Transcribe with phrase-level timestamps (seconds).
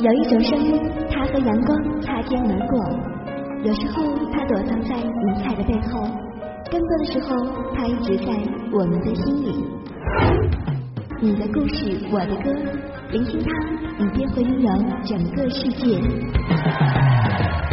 [0.00, 0.80] 有一种声音，
[1.10, 2.78] 它和阳光擦肩而过。
[3.64, 6.06] 有时候，它躲藏在云彩的背后；
[6.70, 7.34] 更多的时候，
[7.74, 8.32] 它一直在
[8.70, 9.66] 我们的心里。
[11.20, 12.52] 你的故事，我的歌，
[13.10, 13.50] 聆听它，
[13.98, 14.70] 你便会拥有
[15.04, 15.98] 整个世界。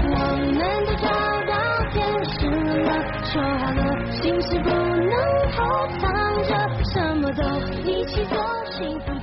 [0.07, 0.65] 我们都
[0.97, 1.05] 找
[1.45, 1.53] 到
[1.91, 2.89] 天使了，
[3.23, 5.13] 说好了，心事不能
[5.53, 5.61] 偷
[5.99, 6.11] 藏
[6.43, 6.51] 着，
[6.91, 7.43] 什么都
[7.87, 8.35] 一起做，
[8.71, 9.13] 幸福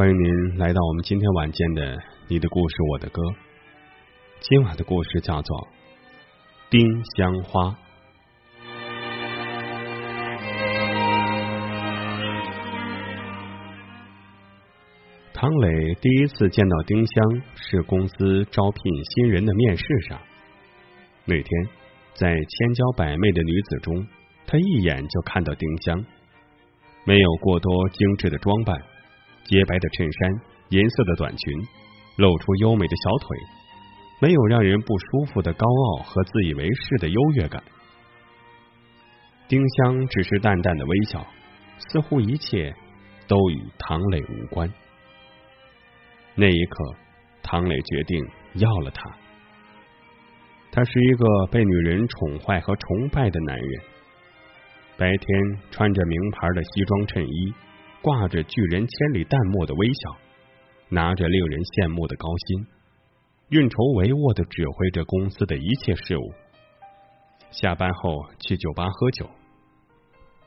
[0.00, 1.94] 欢迎您来到我们今天晚间的
[2.26, 3.20] 《你的故事我的歌》。
[4.40, 5.58] 今晚的故事叫做
[6.70, 6.80] 《丁
[7.18, 7.64] 香花》。
[15.34, 20.18] 唐磊第一次见到丁香是公司招聘新人的面试上。
[21.26, 21.46] 那天，
[22.14, 24.06] 在千娇百媚的女子中，
[24.46, 26.02] 他一眼就看到丁香，
[27.04, 28.82] 没有过多精致的装扮。
[29.50, 30.30] 洁白的衬衫，
[30.68, 31.52] 银色的短裙，
[32.18, 33.36] 露出优美的小腿，
[34.20, 37.60] 没有让人不舒服的高傲和自以为是的优越感。
[39.48, 41.26] 丁香只是淡淡的微笑，
[41.78, 42.72] 似乎一切
[43.26, 44.72] 都与唐磊无关。
[46.36, 46.94] 那一刻，
[47.42, 49.02] 唐磊决定要了她。
[50.70, 53.82] 他是一个被女人宠坏和崇拜的男人。
[54.96, 57.52] 白天穿着名牌的西装衬衣。
[58.02, 60.16] 挂着拒人千里淡漠的微笑，
[60.88, 62.66] 拿着令人羡慕的高薪，
[63.50, 66.32] 运筹帷幄的指挥着公司的一切事务。
[67.50, 69.28] 下班后去酒吧喝酒，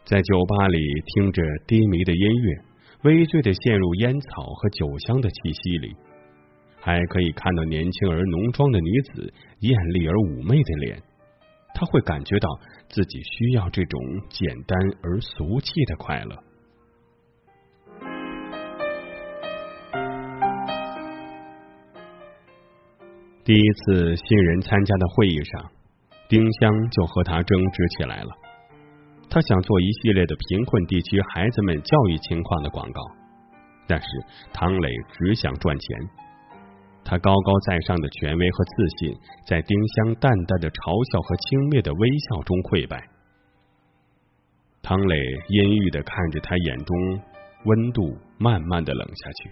[0.04, 0.80] 在酒吧里
[1.14, 2.58] 听着低迷的音乐，
[3.04, 5.96] 微醉的陷入烟草和酒香的气息里，
[6.80, 11.04] 还可以看到年轻而浓妆的女子艳丽而妩媚的脸，
[11.76, 12.50] 他会感觉到
[12.90, 16.36] 自己需要这种简单而俗气的快乐。
[23.46, 25.70] 第一次新人参加的会议上，
[26.30, 28.30] 丁香就和他争执起来了。
[29.30, 33.02] 他想做一系列的贫困地区孩子们教育情况的广告，
[33.86, 34.08] 但是
[34.54, 36.00] 唐磊只想赚钱。
[37.04, 43.04] 他高高在上的权威和自信，在丁香淡淡的嘲笑和轻蔑的微笑中溃败。
[44.82, 45.18] 唐磊
[45.50, 46.96] 阴郁的看着他，眼中
[47.66, 49.52] 温度慢慢的冷下去。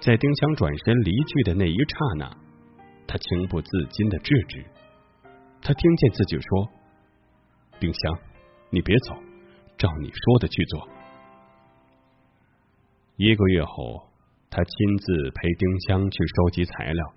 [0.00, 2.45] 在丁香转身离去的那一刹那。
[3.16, 4.64] 情不自禁的制止，
[5.62, 6.68] 他听见自己说
[7.80, 8.18] ：“丁香，
[8.70, 9.14] 你别走，
[9.78, 10.88] 照你说的去做。”
[13.16, 14.08] 一个月后，
[14.50, 17.14] 他亲自陪丁香去收集材料。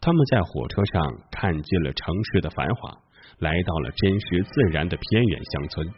[0.00, 2.90] 他们在火车上看尽了城市的繁华，
[3.38, 5.92] 来到了真实自然的偏远乡村。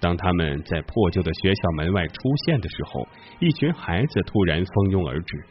[0.00, 2.14] 当他们在破旧的学校门外出
[2.46, 3.06] 现的时候，
[3.40, 5.44] 一群孩子突然蜂拥而至。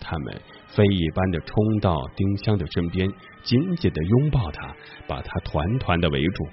[0.00, 3.08] 他们飞一般的冲到丁香的身边，
[3.42, 4.74] 紧紧的拥抱她，
[5.06, 6.48] 把她团团的围住。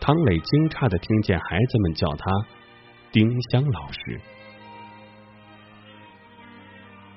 [0.00, 2.24] 唐磊惊诧的听见孩子们叫他
[3.12, 4.20] 丁香老师。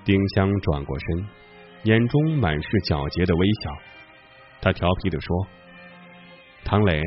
[0.03, 1.25] 丁香转过身，
[1.83, 3.71] 眼中满是皎洁的微笑。
[4.61, 5.47] 他调皮的说
[6.65, 7.01] ：“唐磊，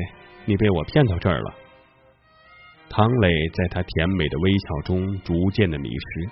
[0.45, 1.53] 你被我骗到这儿了。”
[2.89, 6.29] 唐磊在他甜美的微笑中逐渐的迷失。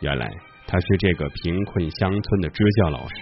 [0.00, 0.28] 原来。
[0.66, 3.14] 他是这个贫困乡村的支教老师，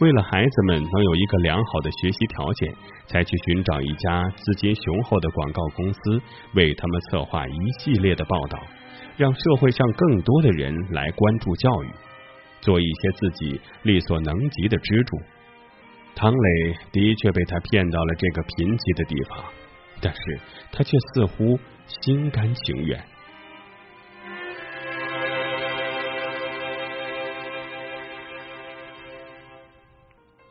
[0.00, 2.74] 为了孩子们能有一个良好的学习条件，
[3.06, 6.22] 才去寻找一家资金雄厚的广告公司，
[6.54, 8.58] 为他们策划一系列的报道，
[9.18, 11.90] 让社会上更多的人来关注教育，
[12.62, 15.18] 做一些自己力所能及的支柱。
[16.14, 19.44] 唐磊的确被他骗到了这个贫瘠的地方，
[20.00, 20.40] 但是
[20.72, 22.98] 他却似乎心甘情愿。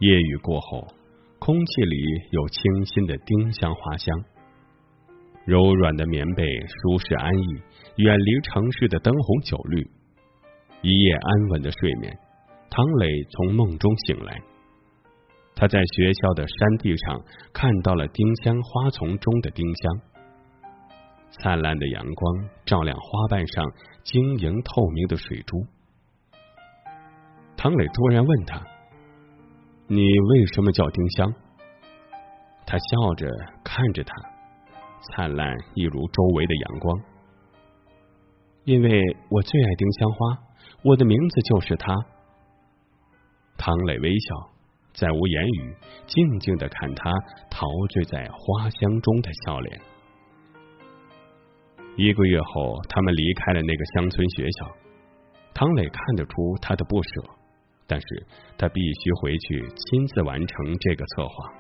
[0.02, 0.88] 夜雨过后，
[1.38, 1.96] 空气里
[2.32, 4.26] 有清新的丁香花香，
[5.46, 7.62] 柔软的棉被舒适安逸，
[7.98, 9.88] 远离城市的灯红酒绿，
[10.82, 12.18] 一夜安稳的睡眠。
[12.72, 14.42] 唐磊从梦中醒来，
[15.54, 17.22] 他在学校的山地上
[17.54, 20.02] 看到了丁香花丛中的丁香，
[21.30, 23.72] 灿烂的阳光照亮花瓣上
[24.04, 25.64] 晶莹透明的水珠。
[27.56, 28.71] 唐磊突然问他。
[29.94, 31.34] 你为什么叫丁香？
[32.66, 33.28] 他笑着
[33.62, 34.14] 看着他，
[35.02, 36.98] 灿烂一如周围的阳光。
[38.64, 40.38] 因为我最爱丁香花，
[40.86, 41.94] 我的名字就是它。
[43.58, 44.50] 唐磊微笑，
[44.94, 45.76] 再无言语，
[46.08, 47.12] 静静的看他
[47.50, 49.82] 陶醉在花香中的笑脸。
[51.98, 54.72] 一个月后，他们离开了那个乡村学校。
[55.54, 57.10] 唐磊看得出他的不舍，
[57.92, 58.08] 但是
[58.58, 61.54] 他必须回去亲自完成这个策划。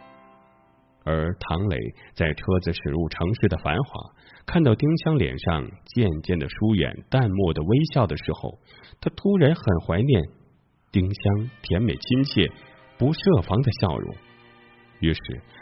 [1.03, 1.77] 而唐磊
[2.13, 3.99] 在车子驶入城市的繁华，
[4.45, 8.57] 看到丁香脸上渐渐的疏远、淡漠的微笑的时候，
[9.01, 10.23] 他突然很怀念
[10.89, 12.49] 丁香甜美亲切、
[12.97, 14.15] 不设防的笑容。
[15.01, 15.19] 于是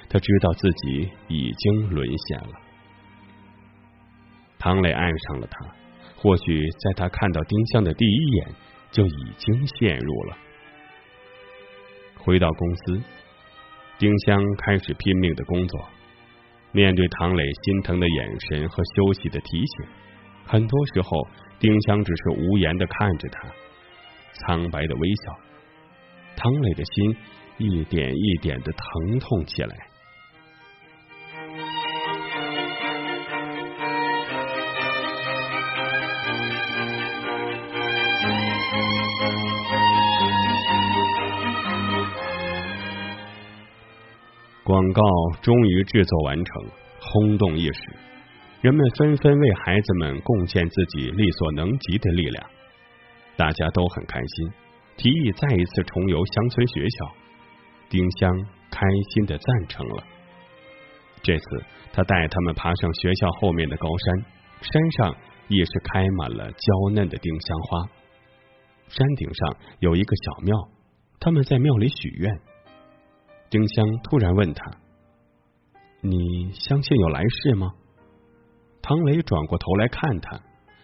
[0.07, 2.53] 他知道自己已经沦陷了。
[4.59, 5.65] 唐磊爱上了他，
[6.15, 8.55] 或许在他看到丁香的第一眼
[8.91, 10.37] 就已经陷入了。
[12.29, 13.01] 回到公司，
[13.97, 15.89] 丁香开始拼命的工作。
[16.71, 19.87] 面对唐磊心疼的眼神和休息的提醒，
[20.45, 21.09] 很多时候
[21.57, 23.49] 丁香只是无言的看着他，
[24.33, 25.39] 苍白的微笑。
[26.35, 27.17] 唐磊的心
[27.57, 29.75] 一点一点的疼痛起来。
[44.79, 45.03] 广告
[45.41, 46.65] 终于制作完成，
[47.01, 47.81] 轰动一时，
[48.61, 52.49] 人们纷纷为孩子们贡献自己力所能及的力量，
[53.35, 54.49] 大家都很开心，
[54.95, 57.11] 提议再一次重游乡村学校。
[57.89, 58.31] 丁香
[58.71, 58.79] 开
[59.09, 60.01] 心的赞成了。
[61.23, 61.45] 这次
[61.91, 64.25] 他带他们爬上学校后面的高山，
[64.61, 65.15] 山上
[65.49, 67.89] 也是开满了娇嫩的丁香花。
[68.87, 70.55] 山顶上有一个小庙，
[71.19, 72.33] 他们在庙里许愿。
[73.49, 74.77] 丁香突然问他
[76.01, 77.73] ：“你相信有来世吗？”
[78.79, 80.39] 唐雷转过头来看他，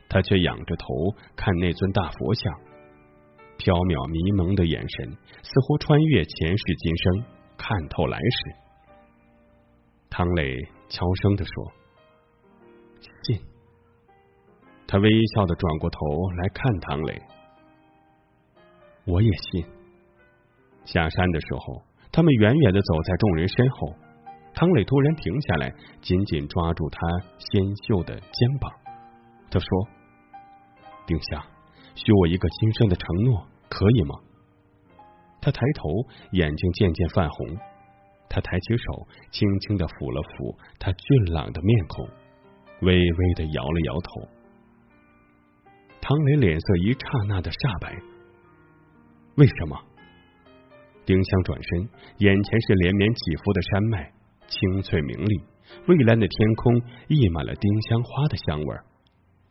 [0.10, 0.88] 他却仰着头
[1.36, 2.52] 看那尊大佛像，
[3.60, 5.12] 缥缈迷蒙的眼神
[5.44, 7.26] 似乎穿越前世今生，
[7.56, 8.56] 看透来世。
[10.10, 10.58] 唐磊
[10.90, 11.72] 悄声的说
[13.22, 13.40] ：“信。”
[14.88, 16.00] 他微笑的转过头
[16.32, 17.22] 来看唐磊
[19.06, 19.66] ：“我也信。”
[20.84, 21.85] 下山的时候。
[22.16, 23.94] 他们远远的走在众人身后，
[24.54, 25.70] 唐磊突然停下来，
[26.02, 26.98] 紧紧抓住他
[27.38, 28.72] 纤秀的肩膀。
[29.52, 29.68] 他说
[31.06, 31.44] ：“丁香，
[31.94, 34.16] 许我一个今生的承诺，可以吗？”
[35.44, 35.90] 他抬头，
[36.32, 37.48] 眼睛渐渐泛红。
[38.30, 42.08] 他抬起手，轻轻的抚了抚他俊朗的面孔，
[42.80, 44.30] 微微的摇了摇头。
[46.00, 47.94] 唐磊脸色一刹那的煞白。
[49.36, 49.76] 为什么？
[51.06, 54.12] 丁香转身，眼前是连绵起伏的山脉，
[54.48, 55.42] 清翠明丽，
[55.88, 58.84] 蔚蓝的天空溢满了丁香花的香味儿。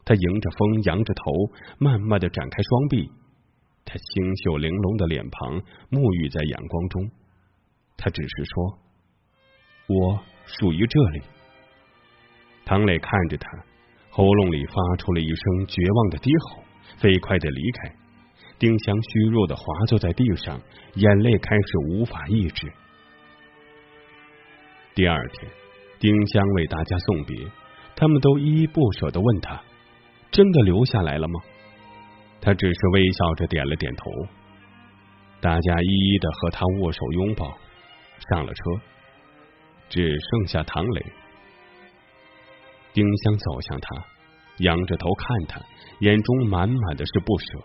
[0.04, 1.32] 他迎着风，扬着头，
[1.78, 3.10] 慢慢的展开双臂，
[3.84, 5.60] 他清秀玲珑的脸庞
[5.90, 7.10] 沐浴在阳光中。
[7.96, 8.78] 他只是说
[9.88, 11.22] ：“我属于这里。”
[12.66, 13.48] 唐磊看着他，
[14.10, 16.62] 喉咙里发出了一声绝望的低吼，
[16.98, 18.03] 飞快的离开。
[18.58, 20.60] 丁香虚弱的滑坐在地上，
[20.94, 22.72] 眼泪开始无法抑制。
[24.94, 25.50] 第二天，
[25.98, 27.36] 丁香为大家送别，
[27.96, 29.60] 他们都依依不舍的问他
[30.30, 31.40] ：“真的留下来了吗？”
[32.40, 34.04] 他只是微笑着点了点头。
[35.40, 37.58] 大家一一的和他握手拥抱，
[38.30, 38.62] 上了车，
[39.88, 41.04] 只剩下唐磊。
[42.92, 44.04] 丁香走向他，
[44.58, 45.60] 仰着头看他，
[45.98, 47.58] 眼中满满的是不舍。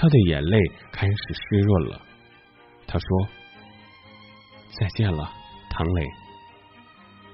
[0.00, 0.58] 他的眼泪
[0.90, 2.00] 开始湿润了。
[2.86, 3.28] 他说
[4.80, 5.30] ：“再见了，
[5.68, 6.06] 唐磊。”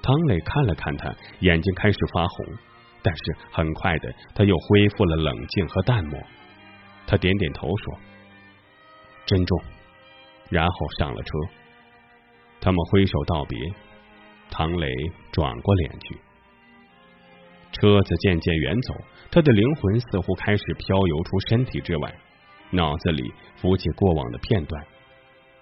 [0.03, 2.45] 唐磊看了看他，眼睛开始发红，
[3.01, 6.21] 但是很快的，他又恢复了冷静和淡漠。
[7.05, 7.99] 他点点头说
[9.25, 9.63] ：“珍重。”
[10.51, 11.31] 然后上了车。
[12.59, 13.57] 他们挥手道别，
[14.51, 14.91] 唐磊
[15.31, 16.17] 转过脸去。
[17.71, 18.93] 车子渐渐远走，
[19.31, 22.13] 他的灵魂似乎开始飘游出身体之外。
[22.71, 24.85] 脑子里浮起过往的片段，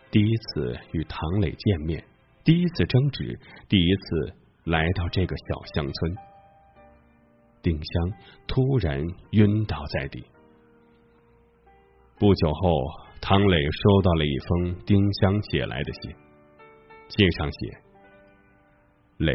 [0.10, 2.04] 第一次与唐磊见面，
[2.44, 4.34] 第一次争执，第一次
[4.64, 6.16] 来到这个小乡村。
[7.62, 8.12] 丁香
[8.48, 10.24] 突然晕倒在地。
[12.18, 12.72] 不久后，
[13.22, 16.16] 唐磊收到了一封丁香写来的信，
[17.10, 17.78] 信上写
[19.18, 19.34] ：“磊，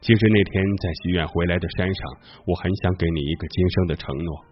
[0.00, 2.04] 其实那天在许愿回来的山上，
[2.46, 4.44] 我很想给你一个今生的承诺。”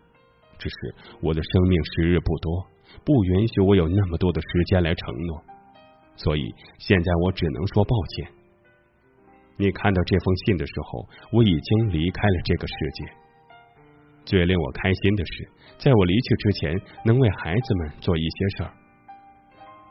[0.61, 0.77] 只是
[1.23, 2.67] 我的生命时日不多，
[3.03, 5.43] 不允许我有那么多的时间来承诺，
[6.17, 8.31] 所以现在我只能说抱歉。
[9.57, 13.05] 你看到这封信的时候，我已经离开了这个世界。
[14.25, 15.49] 最令我开心的是，
[15.79, 18.73] 在我离去之前，能为孩子们做一些事儿。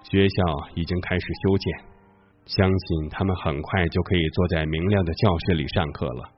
[0.04, 0.36] 学校
[0.76, 1.74] 已经开始修建，
[2.46, 6.32] 相信他们很快就可以坐在明亮的教室里上课了。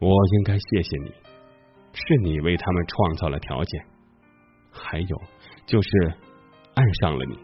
[0.00, 1.12] 我应该谢谢你，
[1.92, 3.84] 是你为他们创造了条件。
[4.70, 5.22] 还有
[5.66, 5.88] 就是
[6.74, 7.38] 爱上了你。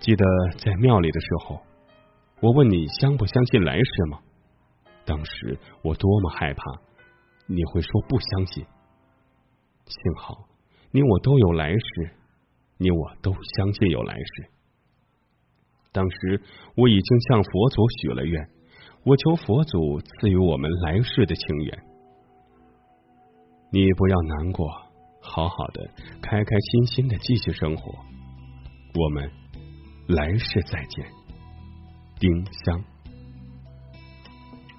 [0.00, 0.24] 记得
[0.58, 1.60] 在庙里的时候，
[2.40, 4.18] 我问你相不相信来世吗？
[5.04, 6.62] 当时我多么害怕
[7.46, 8.64] 你会说不相信。
[9.86, 10.46] 幸好
[10.92, 12.10] 你我都有来世，
[12.78, 14.50] 你我都相信有来世。
[15.90, 16.40] 当时
[16.76, 18.48] 我已经向佛祖许了愿，
[19.04, 21.91] 我求佛祖赐予我们来世的情缘。
[23.72, 24.68] 你不要难过，
[25.22, 27.92] 好好的，开开心心的继续生活。
[28.94, 29.30] 我们。
[30.08, 31.06] 来世再见，
[32.18, 32.84] 丁香。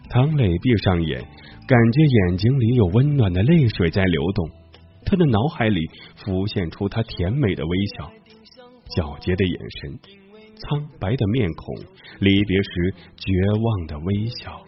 [0.10, 1.22] 唐磊闭上眼，
[1.66, 4.50] 感觉眼睛里有温暖的泪水在流动，
[5.06, 5.80] 他的脑海里
[6.18, 8.12] 浮现出他甜美的微笑、
[8.90, 10.00] 皎洁的眼神、
[10.58, 11.74] 苍白的面孔、
[12.20, 14.62] 离别时绝望的微笑。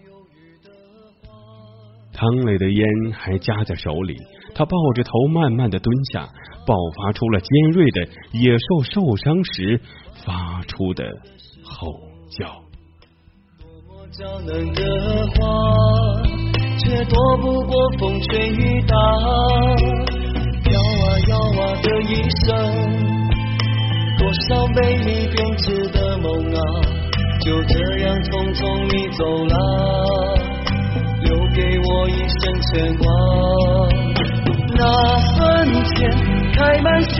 [2.16, 4.16] 汤磊的烟还夹在手里，
[4.56, 6.22] 他抱着头慢慢的蹲下，
[6.66, 9.80] 爆发出了尖锐的野兽受伤时。
[10.26, 11.04] 发出的
[11.64, 11.92] 吼
[12.32, 12.48] 叫，
[13.60, 14.82] 多么娇嫩的
[15.36, 15.44] 花，
[16.80, 18.96] 却躲不过风吹雨打。
[20.72, 22.48] 摇啊摇啊的一生，
[24.18, 26.60] 多少美丽编织的梦啊，
[27.42, 29.54] 就这样匆匆你走了，
[31.56, 33.06] 给我一生牵挂。
[34.78, 34.82] 那
[35.38, 35.40] 坟
[35.86, 35.96] 前
[36.54, 37.16] 开满鲜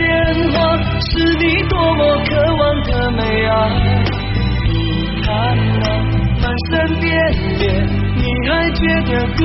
[0.52, 3.54] 花，是你多么渴望的美啊！
[4.68, 4.70] 你
[5.22, 5.26] 看
[5.80, 5.84] 那
[6.42, 7.04] 满山遍
[7.58, 7.62] 野，
[8.14, 9.40] 你还觉得孤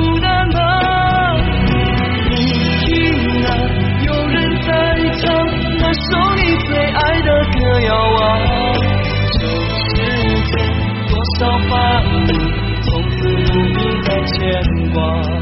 [14.92, 15.41] 牵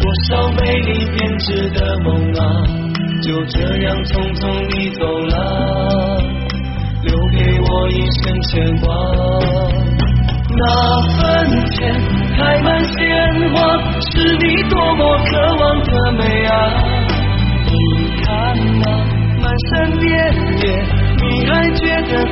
[0.00, 2.42] 多少美丽编织的梦啊，
[3.22, 5.36] 就这样匆匆你走了，
[7.02, 8.86] 留给我一生牵挂。
[10.60, 10.62] 那
[11.18, 11.20] 坟
[11.70, 11.76] 前
[12.36, 12.96] 开满鲜
[13.52, 13.56] 花，
[14.00, 16.52] 是你多么渴望的美啊！
[17.66, 17.72] 你
[18.24, 18.26] 看
[18.80, 18.84] 那
[19.40, 20.08] 满山遍
[20.62, 20.64] 野，
[21.20, 22.24] 你还觉得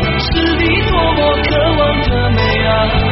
[0.00, 3.11] 是你多么渴望的美啊！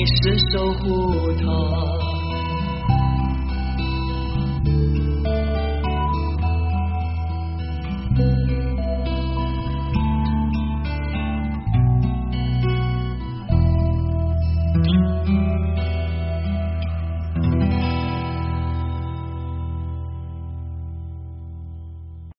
[0.00, 1.99] 你是守护她